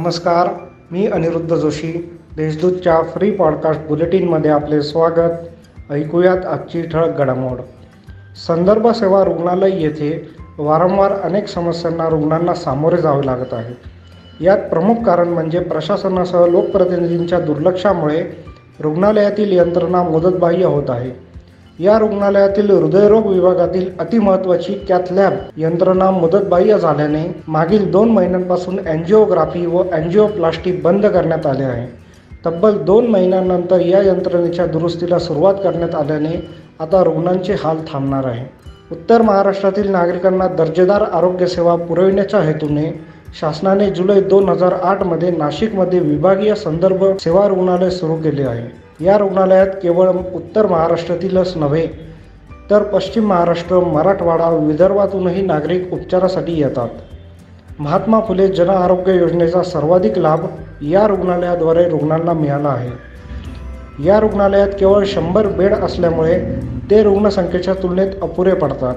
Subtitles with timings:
[0.00, 0.48] नमस्कार
[0.90, 5.30] मी अनिरुद्ध जोशी देशदूतच्या फ्री पॉडकास्ट बुलेटिनमध्ये आपले स्वागत.
[5.92, 7.58] ऐकूयात आजची ठळक घडामोड.
[8.46, 13.74] संदर्भ सेवा रुग्णालय येथे वारंवार अनेक समस्यांना रुग्णांना सामोरे जावे लागत आहे.
[14.44, 18.24] यात प्रमुख कारण म्हणजे प्रशासनासह लोकप्रतिनिधींच्या दुर्लक्षामुळे
[18.80, 21.10] रुग्णालयातील यंत्रणा मुदतबाह्य होत आहे.
[21.78, 30.72] या रुग्णालयातील हृदयरोग विभागातील अतिमहत्वाची कॅथलॅब यंत्रणा मुदतबाह्य झाल्याने मागील दोन महिन्यांपासून अँजिओग्राफी व अँजिओप्लास्टी
[30.72, 31.86] बंद करण्यात आले आहे.
[32.46, 36.48] तब्बल दोन महिन्यांनंतर या यंत्रणेच्या दुरुस्तीला सुरुवात करण्यात आल्याने
[36.80, 38.46] आता रुग्णांचे हाल थांबणार आहे.
[38.92, 43.04] उत्तर महाराष्ट्रातील नागरिकांना दर्जेदार आरोग्यसेवा पुरविण्याच्या हेतूने
[43.40, 48.85] शासनाने जुलै दोन हजार आठमध्ये नाशिकमध्ये विभागीय संदर्भ सेवा रुग्णालय सुरू केले आहे.
[49.00, 51.86] या रुग्णालयात केवळ उत्तर महाराष्ट्रातीलच नव्हे
[52.70, 56.88] तर पश्चिम महाराष्ट्र मराठवाडा विदर्भातूनही नागरिक उपचारासाठी येतात.
[57.78, 60.46] महात्मा फुले जन आरोग्य योजनेचा सर्वाधिक लाभ
[60.82, 62.90] या रुग्णालयाद्वारे रुग्णांना मिळाला आहे.
[64.04, 66.40] या रुग्णालयात केवळ शंभर बेड असल्यामुळे
[66.90, 68.94] ते रुग्णसंख्येच्या तुलनेत अपुरे पडतात.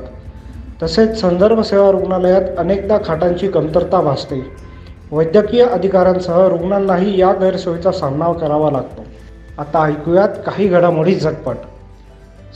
[0.83, 4.45] तसेच संदर्भ सेवा रुग्णालयात अनेकदा खाटांची कमतरता भासते.
[5.11, 9.03] वैद्यकीय अधिकाऱ्यांसह रुग्णांनाही या गैरसोयीचा सामना करावा लागतो.
[9.59, 11.55] आता ऐकूयात काही घडामोडी झटपट.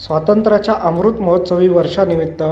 [0.08, 2.44] स्वातंत्र्याच्या अमृत महोत्सवी वर्षानिमित्त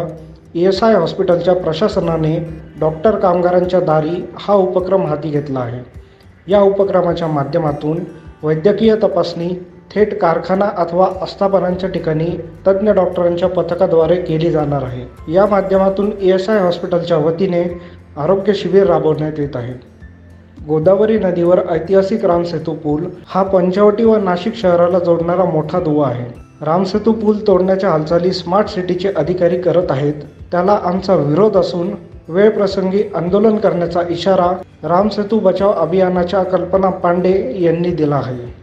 [0.55, 2.37] ई एस आय हॉस्पिटलच्या प्रशासनाने
[2.79, 5.79] डॉक्टर कामगारांच्या दारी हा उपक्रम हाती घेतला आहे.
[6.47, 7.99] या उपक्रमाच्या माध्यमातून
[8.43, 9.49] वैद्यकीय तपासणी
[9.95, 12.29] थेट कारखाना अथवा आस्थापनांच्या ठिकाणी
[12.67, 15.33] तज्ज्ञ डॉक्टरांच्या पथकाद्वारे केली जाणार आहे.
[15.33, 17.63] या माध्यमातून ई एस आय हॉस्पिटलच्या वतीने
[18.17, 19.90] आरोग्य शिबिर राबवण्यात येत आहे.
[20.67, 26.25] गोदावरी नदीवर ऐतिहासिक रामसेतू पूल हा पंचवटी व नाशिक शहराला जोडणारा मोठा दुवा आहे.
[26.61, 30.13] रामसेतू पूल तोडण्याच्या हालचाली स्मार्ट सिटीचे अधिकारी करत आहेत.
[30.51, 31.89] त्याला आमचा विरोध असून
[32.27, 34.51] वेळ प्रसंगी आंदोलन करण्याचा इशारा
[34.83, 38.53] रामसेतू बचाव अभियानाच्या कल्पना पांडे यांनी दिला आहे.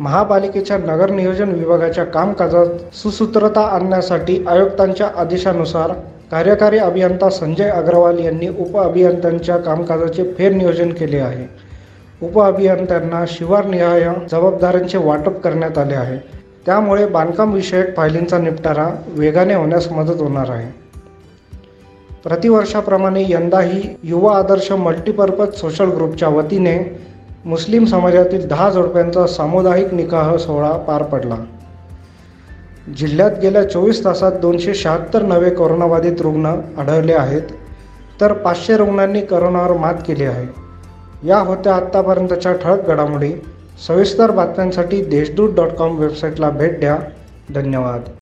[0.00, 5.92] महापालिकेच्या नगर नियोजन विभागाच्या कामकाजात सुसूत्रता आणण्यासाठी आयुक्तांच्या आदेशानुसार
[6.30, 11.46] कार्यकारी अभियंता संजय अग्रवाल यांनी उपअभियंत्यांच्या कामकाजाचे फेरनियोजन केले आहे.
[12.26, 16.18] उपअभियंत्यांना शिवारनिहाय जबाबदाऱ्यांचे वाटप करण्यात आले आहे.
[16.66, 20.88] त्यामुळे बांधकाम विषयक फायलींचा निपटारा वेगाने होण्यास मदत होणार आहे.
[22.24, 27.00] प्रतिवर्षाप्रमाणे यंदाही युवा आदर्श मल्टीपर्पज सोशल ग्रुपच्या वतीने
[27.44, 31.36] मुस्लिम समाजातील दहा जोडप्यांचा सामुदायिक निकाह सोहळा पार पडला.
[32.96, 36.46] जिल्ह्यात गेल्या चोवीस तासात दोनशे शहात्तर नवे कोरोनाबाधित रुग्ण
[36.78, 37.42] आढळले आहेत
[38.20, 40.46] तर पाचशे रुग्णांनी करोनावर मात केली आहे.
[41.28, 43.32] या होत्या आत्तापर्यंतच्या ठळक घडामोडी.
[43.86, 46.98] सविस्तर बातम्यांसाठी देशदूत डॉट कॉम वेबसाईटला भेट द्या.
[47.54, 48.17] धन्यवाद.